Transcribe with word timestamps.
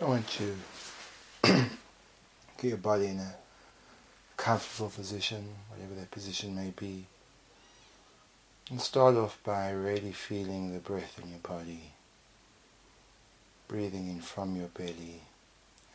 I 0.00 0.06
want 0.06 0.40
you 0.40 0.56
to 1.42 1.52
get 2.56 2.68
your 2.68 2.78
body 2.78 3.08
in 3.08 3.18
a 3.18 3.34
comfortable 4.38 4.88
position, 4.88 5.44
whatever 5.68 5.94
that 5.94 6.10
position 6.10 6.56
may 6.56 6.72
be. 6.74 7.04
And 8.70 8.80
start 8.80 9.16
off 9.16 9.38
by 9.44 9.70
really 9.72 10.12
feeling 10.12 10.72
the 10.72 10.78
breath 10.78 11.20
in 11.22 11.28
your 11.28 11.40
body. 11.40 11.92
Breathing 13.68 14.08
in 14.08 14.22
from 14.22 14.56
your 14.56 14.68
belly 14.68 15.20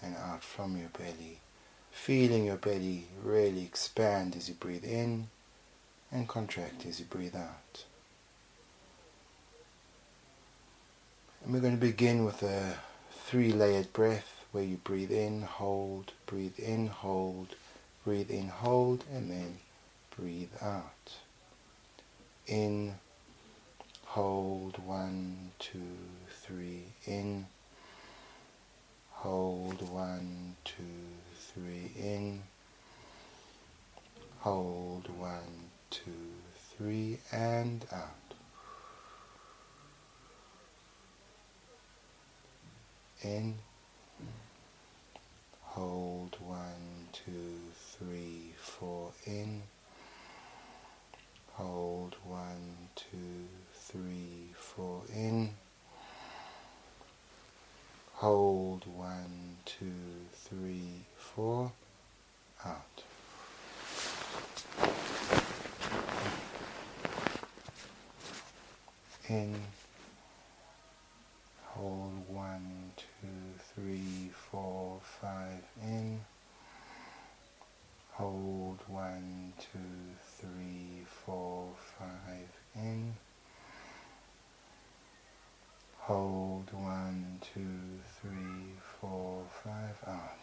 and 0.04 0.15
out 0.18 0.43
from 0.43 0.78
your 0.78 0.89
belly. 0.89 1.39
Feeling 1.92 2.46
your 2.46 2.57
belly 2.57 3.07
really 3.24 3.64
expand 3.64 4.36
as 4.36 4.47
you 4.47 4.54
breathe 4.54 4.86
in 4.86 5.29
and 6.11 6.28
contract 6.28 6.86
as 6.86 7.00
you 7.00 7.07
breathe 7.07 7.36
out. 7.36 7.86
And 11.43 11.51
we're 11.51 11.60
going 11.60 11.74
to 11.74 11.82
begin 11.82 12.24
with 12.24 12.43
a 12.43 12.78
three 13.25 13.52
layered 13.52 13.92
breath 13.92 14.46
where 14.52 14.64
you 14.64 14.78
breathe 14.78 15.11
in, 15.11 15.42
hold, 15.42 16.11
breathe 16.28 16.60
in, 16.60 16.86
hold, 16.88 17.56
breathe 18.06 18.29
in, 18.29 18.47
hold, 18.47 19.04
and 19.11 19.32
then 19.32 19.57
breathe 20.16 20.52
out. 20.61 21.11
In, 22.46 22.93
hold, 24.06 24.78
one, 24.86 25.52
two, 25.57 25.97
three, 26.43 26.83
in, 27.07 27.47
hold, 29.10 29.82
one, 29.92 30.55
two, 30.64 30.83
three, 31.36 31.92
in, 32.00 32.44
hold, 34.42 35.09
one, 35.17 35.72
two, 35.89 36.11
three, 36.78 37.17
and 37.31 37.86
out. 37.92 38.25
In, 43.23 43.55
hold 45.61 46.35
one, 46.39 47.08
two, 47.13 47.59
three, 47.75 48.53
four 48.58 49.11
in, 49.25 49.61
hold 51.53 52.16
one, 52.23 52.89
two, 52.95 53.47
three, 53.73 54.49
four 54.53 55.02
in, 55.13 55.49
hold 58.13 58.86
one, 58.95 59.58
two, 59.66 59.86
three, 60.33 61.05
four, 61.17 61.71
out. 62.66 63.03
In 69.27 69.55
hold 71.75 72.13
one, 72.30 72.91
two, 72.95 73.27
three, 73.73 74.31
four, 74.33 74.99
five 75.21 75.61
in. 75.83 76.21
Hold 78.14 78.80
one, 78.87 79.52
two, 79.59 79.77
three, 80.39 81.05
four, 81.25 81.67
five 81.99 82.49
in. 82.75 83.14
Hold 85.99 86.71
one, 86.71 87.39
two, 87.53 87.99
three, 88.21 88.73
four, 89.02 89.43
five 89.64 89.97
out. 90.08 90.39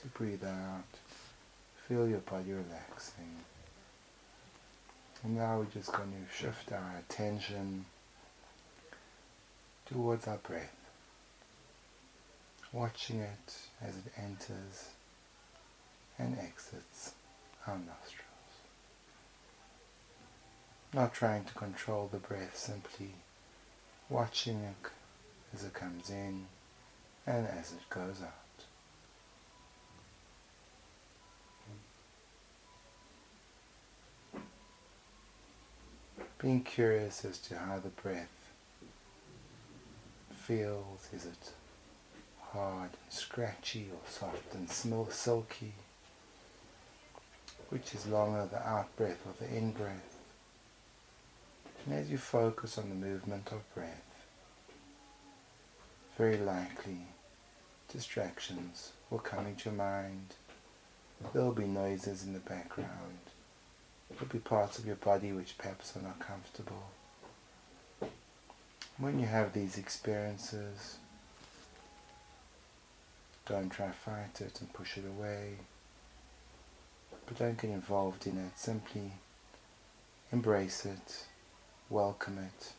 So 0.00 0.03
breathe 0.14 0.44
out. 0.44 0.84
Feel 1.88 2.08
your 2.08 2.20
body 2.20 2.52
relaxing. 2.52 3.36
And 5.22 5.36
now 5.36 5.58
we're 5.58 5.80
just 5.80 5.92
going 5.92 6.12
to 6.12 6.36
shift 6.36 6.72
our 6.72 6.94
attention 6.98 7.84
towards 9.86 10.26
our 10.26 10.38
breath, 10.38 10.74
watching 12.72 13.20
it 13.20 13.54
as 13.82 13.96
it 13.96 14.12
enters 14.16 14.90
and 16.18 16.38
exits 16.38 17.12
our 17.66 17.76
nostrils. 17.76 18.20
Not 20.92 21.12
trying 21.12 21.44
to 21.44 21.54
control 21.54 22.08
the 22.10 22.18
breath, 22.18 22.56
simply 22.56 23.10
watching 24.08 24.58
it 24.58 24.90
as 25.52 25.64
it 25.64 25.74
comes 25.74 26.08
in 26.10 26.46
and 27.26 27.46
as 27.46 27.72
it 27.72 27.88
goes 27.90 28.22
out. 28.22 28.43
Being 36.44 36.62
curious 36.62 37.24
as 37.24 37.38
to 37.38 37.56
how 37.56 37.78
the 37.78 37.88
breath 37.88 38.28
feels. 40.30 41.08
Is 41.14 41.24
it 41.24 41.52
hard 42.38 42.90
and 42.90 43.12
scratchy 43.12 43.88
or 43.90 43.98
soft 44.06 44.54
and 44.54 44.68
smell 44.68 45.08
silky? 45.08 45.72
Which 47.70 47.94
is 47.94 48.06
longer, 48.06 48.46
the 48.50 48.58
out 48.58 48.94
breath 48.94 49.20
or 49.26 49.32
the 49.40 49.56
in 49.56 49.72
breath? 49.72 50.18
And 51.86 51.94
as 51.94 52.10
you 52.10 52.18
focus 52.18 52.76
on 52.76 52.90
the 52.90 52.94
movement 52.94 53.50
of 53.50 53.74
breath, 53.74 54.04
very 56.18 56.36
likely 56.36 57.06
distractions 57.90 58.92
will 59.08 59.18
come 59.18 59.46
into 59.46 59.70
your 59.70 59.78
mind. 59.78 60.34
There 61.32 61.42
will 61.42 61.52
be 61.52 61.64
noises 61.64 62.22
in 62.22 62.34
the 62.34 62.38
background. 62.38 62.90
There'll 64.10 64.26
be 64.26 64.38
parts 64.38 64.78
of 64.78 64.86
your 64.86 64.96
body 64.96 65.32
which 65.32 65.58
perhaps 65.58 65.96
are 65.96 66.02
not 66.02 66.20
comfortable. 66.20 66.90
When 68.98 69.18
you 69.18 69.26
have 69.26 69.52
these 69.52 69.76
experiences, 69.76 70.98
don't 73.46 73.70
try 73.70 73.88
to 73.88 73.92
fight 73.92 74.40
it 74.40 74.60
and 74.60 74.72
push 74.72 74.96
it 74.96 75.04
away. 75.04 75.54
But 77.26 77.38
don't 77.38 77.60
get 77.60 77.70
involved 77.70 78.26
in 78.26 78.38
it. 78.38 78.56
Simply 78.56 79.12
embrace 80.32 80.86
it, 80.86 81.24
welcome 81.90 82.38
it, 82.38 82.72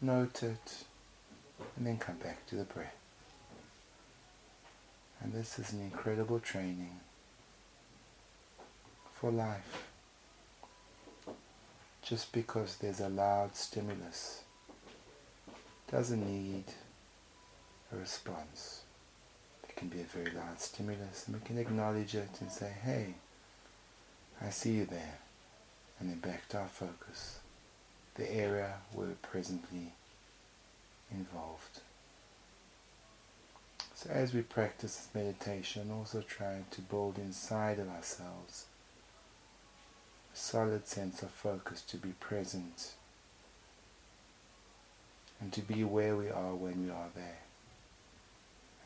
note 0.00 0.42
it, 0.42 0.84
and 1.76 1.86
then 1.86 1.98
come 1.98 2.16
back 2.16 2.46
to 2.46 2.56
the 2.56 2.64
breath. 2.64 2.94
And 5.20 5.32
this 5.32 5.58
is 5.58 5.72
an 5.72 5.80
incredible 5.80 6.38
training 6.38 7.00
for 9.12 9.30
life 9.30 9.87
just 12.08 12.32
because 12.32 12.76
there's 12.76 13.00
a 13.00 13.08
loud 13.08 13.54
stimulus 13.54 14.40
doesn't 15.90 16.26
need 16.26 16.64
a 17.92 17.96
response. 17.96 18.80
It 19.68 19.76
can 19.76 19.88
be 19.88 20.00
a 20.00 20.04
very 20.04 20.34
loud 20.34 20.58
stimulus 20.58 21.26
and 21.26 21.36
we 21.36 21.46
can 21.46 21.58
acknowledge 21.58 22.14
it 22.14 22.30
and 22.40 22.50
say, 22.50 22.72
hey, 22.82 23.14
I 24.40 24.48
see 24.48 24.72
you 24.72 24.86
there. 24.86 25.18
And 26.00 26.08
then 26.08 26.20
back 26.20 26.48
to 26.50 26.58
our 26.58 26.68
focus, 26.68 27.40
the 28.14 28.32
area 28.34 28.76
we're 28.94 29.16
presently 29.20 29.92
involved. 31.10 31.80
So 33.94 34.08
as 34.08 34.32
we 34.32 34.40
practice 34.40 34.96
this 34.96 35.14
meditation, 35.14 35.90
also 35.90 36.22
try 36.22 36.60
to 36.70 36.80
build 36.80 37.18
inside 37.18 37.78
of 37.78 37.90
ourselves 37.90 38.64
solid 40.38 40.86
sense 40.86 41.22
of 41.22 41.30
focus 41.30 41.82
to 41.82 41.96
be 41.96 42.10
present 42.20 42.92
and 45.40 45.52
to 45.52 45.60
be 45.60 45.82
where 45.84 46.16
we 46.16 46.28
are 46.28 46.54
when 46.54 46.84
we 46.84 46.90
are 46.90 47.08
there. 47.14 47.40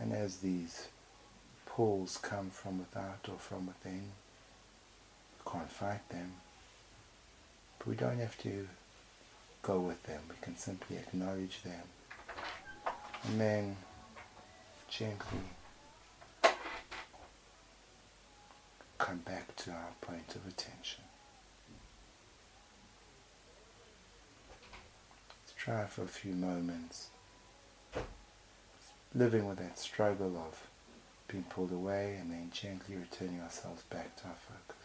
And 0.00 0.12
as 0.12 0.38
these 0.38 0.88
pulls 1.66 2.16
come 2.16 2.50
from 2.50 2.78
without 2.78 3.28
or 3.28 3.38
from 3.38 3.66
within, 3.66 4.02
we 5.38 5.52
can't 5.52 5.70
fight 5.70 6.08
them. 6.08 6.32
But 7.78 7.86
we 7.86 7.96
don't 7.96 8.18
have 8.18 8.38
to 8.42 8.68
go 9.62 9.78
with 9.78 10.02
them. 10.04 10.22
We 10.28 10.36
can 10.40 10.56
simply 10.56 10.96
acknowledge 10.96 11.62
them. 11.62 11.82
And 13.24 13.40
then 13.40 13.76
gently 14.88 15.38
come 18.98 19.18
back 19.18 19.54
to 19.56 19.70
our 19.70 19.92
point 20.00 20.34
of 20.34 20.46
attention. 20.46 21.02
Try 25.64 25.84
for 25.84 26.02
a 26.02 26.08
few 26.08 26.32
moments. 26.32 27.06
Living 29.14 29.46
with 29.46 29.58
that 29.58 29.78
struggle 29.78 30.36
of 30.36 30.66
being 31.28 31.44
pulled 31.44 31.70
away 31.70 32.16
and 32.20 32.32
then 32.32 32.50
gently 32.52 32.96
returning 32.96 33.40
ourselves 33.40 33.82
back 33.82 34.16
to 34.16 34.24
our 34.24 34.34
focus. 34.34 34.81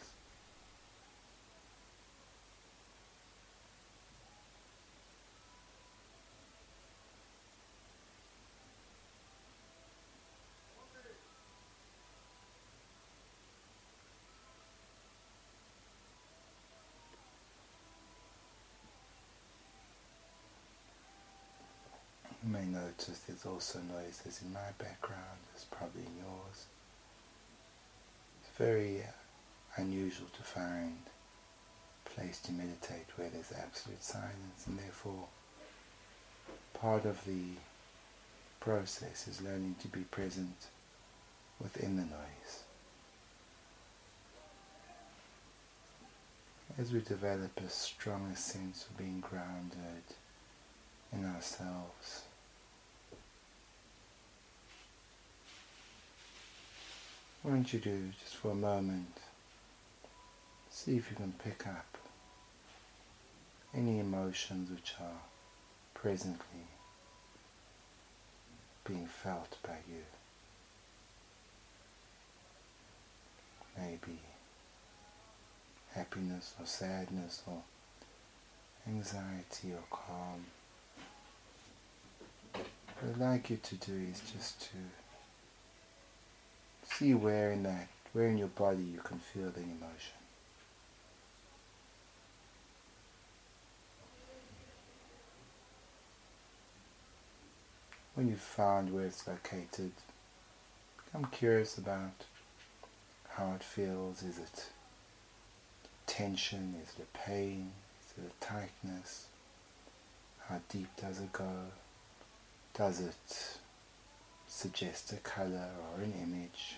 May 22.58 22.66
notice 22.66 23.20
there's 23.28 23.46
also 23.46 23.80
noises 23.80 24.42
in 24.44 24.52
my 24.54 24.72
background, 24.78 25.40
there's 25.52 25.66
probably 25.66 26.02
in 26.02 26.18
yours. 26.18 26.66
It's 28.42 28.58
very 28.58 29.02
unusual 29.76 30.28
to 30.36 30.44
find 30.44 30.98
a 32.06 32.10
place 32.10 32.40
to 32.42 32.52
meditate 32.52 33.06
where 33.16 33.30
there's 33.30 33.52
absolute 33.52 34.04
silence 34.04 34.66
and 34.66 34.80
therefore 34.80 35.28
part 36.74 37.06
of 37.06 37.24
the 37.26 37.58
process 38.60 39.28
is 39.28 39.42
learning 39.42 39.76
to 39.82 39.88
be 39.88 40.02
present 40.02 40.68
within 41.62 41.96
the 41.96 42.04
noise. 42.04 42.64
As 46.80 46.92
we 46.92 47.02
develop 47.02 47.60
a 47.60 47.70
stronger 47.70 48.36
sense 48.36 48.86
of 48.86 48.98
being 48.98 49.20
grounded 49.20 50.04
in 51.12 51.26
ourselves, 51.26 52.27
what 57.48 57.54
don't 57.54 57.72
you 57.72 57.80
do 57.80 58.10
just 58.22 58.36
for 58.36 58.52
a 58.52 58.56
moment, 58.56 59.20
see 60.70 60.98
if 60.98 61.10
you 61.10 61.16
can 61.16 61.34
pick 61.42 61.66
up 61.66 61.98
any 63.74 64.00
emotions 64.00 64.70
which 64.70 64.96
are 65.00 65.22
presently 65.94 66.68
being 68.84 69.08
felt 69.08 69.56
by 69.64 69.78
you. 69.90 70.04
Maybe 73.78 74.20
happiness 75.96 76.54
or 76.60 76.66
sadness 76.66 77.44
or 77.48 77.62
anxiety 78.86 79.72
or 79.72 79.86
calm. 79.90 80.44
What 82.52 83.10
I'd 83.10 83.18
like 83.18 83.50
you 83.50 83.58
to 83.64 83.76
do 83.76 83.94
is 84.12 84.20
just 84.34 84.60
to 84.64 84.78
see 86.98 87.14
where 87.14 87.52
in 87.52 87.62
that, 87.62 87.88
where 88.14 88.28
in 88.28 88.38
your 88.40 88.48
body 88.48 88.82
you 88.82 89.00
can 89.04 89.20
feel 89.20 89.52
the 89.52 89.62
emotion. 89.62 90.18
When 98.16 98.28
you've 98.28 98.40
found 98.40 98.92
where 98.92 99.06
it's 99.06 99.28
located, 99.28 99.92
become 101.06 101.30
curious 101.32 101.78
about 101.78 102.26
how 103.30 103.54
it 103.54 103.64
feels. 103.64 104.24
Is 104.24 104.40
it 104.40 104.66
tension? 106.08 106.74
Is 106.82 106.98
it 106.98 107.14
pain? 107.14 107.74
Is 108.02 108.26
it 108.26 108.42
tightness? 108.42 109.28
How 110.50 110.62
deep 110.68 110.90
does 111.00 111.20
it 111.20 111.32
go? 111.32 111.52
Does 112.74 113.02
it 113.02 113.60
suggest 114.48 115.14
a 115.14 115.18
color 115.18 115.70
or 115.94 116.02
an 116.02 116.14
image? 116.20 116.78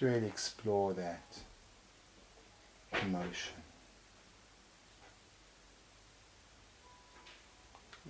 Just 0.00 0.14
really 0.14 0.28
explore 0.28 0.94
that 0.94 1.22
emotion. 3.02 3.52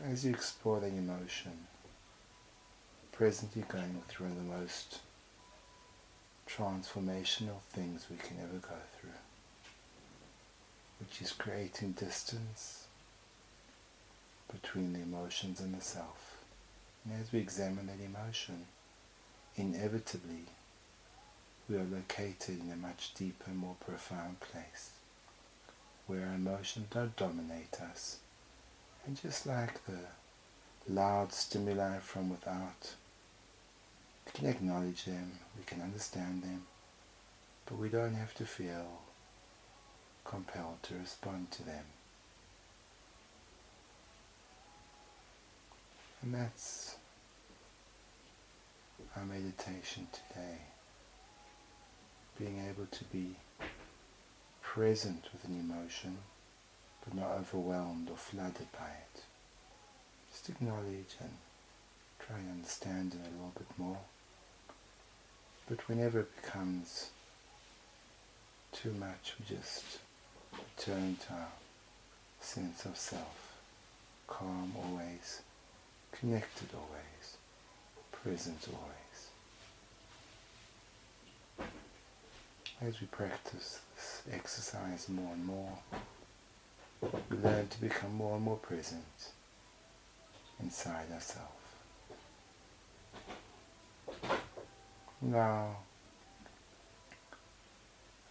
As 0.05 0.25
you 0.25 0.31
explore 0.31 0.79
that 0.79 0.87
emotion, 0.87 1.67
presently 3.11 3.63
you're 3.63 3.81
going 3.81 4.03
through 4.07 4.29
the 4.29 4.57
most 4.57 5.01
transformational 6.49 7.61
things 7.73 8.07
we 8.09 8.19
can 8.19 8.37
ever 8.41 8.59
go 8.59 8.77
through, 9.01 9.11
which 11.01 11.21
is 11.21 11.33
creating 11.33 11.93
distance 11.93 12.87
between 14.53 14.93
the 14.93 15.01
emotions 15.01 15.59
and 15.59 15.75
the 15.75 15.83
self. 15.83 16.39
And 17.05 17.21
as 17.21 17.33
we 17.33 17.41
examine 17.41 17.89
that 17.89 18.05
emotion, 18.05 18.67
inevitably 19.57 20.45
we 21.71 21.77
are 21.77 21.85
located 21.85 22.61
in 22.61 22.73
a 22.73 22.77
much 22.77 23.15
deeper, 23.15 23.51
more 23.51 23.77
profound 23.79 24.41
place 24.41 24.91
where 26.09 26.27
our 26.27 26.35
emotions 26.35 26.87
don't 26.91 27.15
dominate 27.15 27.81
us. 27.81 28.19
And 29.07 29.21
just 29.21 29.47
like 29.47 29.87
the 29.87 30.93
loud 30.93 31.33
stimuli 31.33 31.99
from 31.99 32.29
without, 32.29 32.95
we 34.27 34.33
can 34.33 34.49
acknowledge 34.49 35.05
them, 35.05 35.31
we 35.57 35.63
can 35.65 35.81
understand 35.81 36.43
them, 36.43 36.63
but 37.67 37.79
we 37.79 37.89
don't 37.89 38.15
have 38.15 38.35
to 38.35 38.45
feel 38.45 39.03
compelled 40.25 40.83
to 40.83 40.95
respond 40.95 41.53
to 41.53 41.63
them. 41.65 41.85
And 46.23 46.35
that's 46.35 46.97
our 49.17 49.25
meditation 49.25 50.09
today. 50.13 50.59
Being 52.41 52.65
able 52.71 52.87
to 52.87 53.05
be 53.05 53.37
present 54.63 55.25
with 55.31 55.45
an 55.45 55.61
emotion, 55.61 56.17
but 57.05 57.15
not 57.15 57.33
overwhelmed 57.39 58.09
or 58.09 58.17
flooded 58.17 58.73
by 58.73 58.87
it. 58.87 59.23
Just 60.33 60.49
acknowledge 60.49 61.17
and 61.21 61.33
try 62.19 62.39
and 62.39 62.51
understand 62.53 63.13
it 63.13 63.29
a 63.29 63.33
little 63.33 63.53
bit 63.59 63.67
more. 63.77 63.99
But 65.69 65.87
whenever 65.87 66.21
it 66.21 66.43
becomes 66.43 67.11
too 68.73 68.93
much, 68.93 69.35
we 69.39 69.57
just 69.57 69.99
return 70.79 71.19
to 71.27 71.35
our 71.35 71.49
sense 72.41 72.87
of 72.87 72.97
self, 72.97 73.59
calm 74.27 74.73
always, 74.83 75.43
connected 76.11 76.69
always, 76.75 77.37
present 78.13 78.67
always. 78.73 79.00
As 82.83 82.99
we 82.99 83.07
practice 83.09 83.81
this 83.95 84.23
exercise 84.33 85.07
more 85.11 85.35
and 85.35 85.45
more, 85.45 85.79
we 87.03 87.37
learn 87.37 87.69
to 87.69 87.81
become 87.81 88.15
more 88.15 88.37
and 88.37 88.45
more 88.45 88.57
present 88.57 89.05
inside 90.59 91.13
ourselves. 91.13 91.51
Now, 95.21 95.77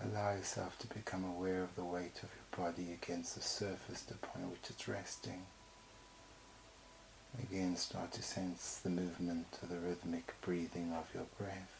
allow 0.04 0.31
yourself 0.31 0.80
to 0.80 0.88
become 0.88 1.25
aware 1.25 1.62
of 1.62 1.75
the 1.75 1.84
weight 1.84 2.18
of 2.24 2.29
your 2.34 2.65
body 2.72 2.91
against 2.91 3.36
the 3.36 3.41
surface 3.41 4.03
upon 4.10 4.50
which 4.50 4.72
it's 4.72 4.88
resting. 4.88 5.46
Again, 7.39 7.75
start 7.75 8.13
to 8.13 8.24
sense 8.24 8.79
the 8.84 8.89
movement 8.89 9.60
of 9.62 9.70
the 9.70 9.77
rhythmic 9.77 10.34
breathing 10.41 10.91
of 10.94 11.06
your 11.13 11.27
breath. 11.38 11.78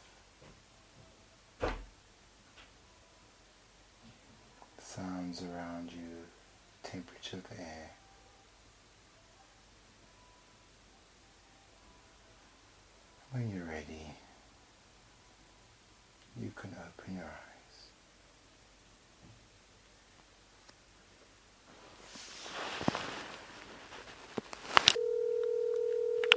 Sounds 5.00 5.44
around 5.44 5.92
you, 5.94 6.26
temperature 6.84 7.38
of 7.38 7.46
air. 7.58 7.92
When 13.32 13.50
you're 13.50 13.64
ready, 13.64 14.12
you 16.42 16.52
can 16.54 16.76
open 16.76 17.16
your 17.16 17.24
eyes. 17.24 17.59